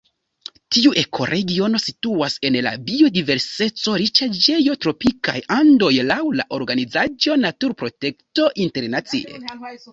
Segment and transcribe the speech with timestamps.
[0.75, 9.41] Tiu ekoregiono situas en la biodiverseco-riĉaĵejo Tropikaj Andoj laŭ la organizaĵo Naturprotekto Internacie.